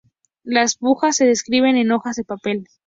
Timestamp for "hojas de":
1.91-2.23